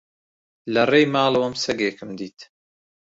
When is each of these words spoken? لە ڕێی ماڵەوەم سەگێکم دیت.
لە 0.73 0.81
ڕێی 0.91 1.05
ماڵەوەم 1.13 1.53
سەگێکم 1.63 2.09
دیت. 2.19 2.39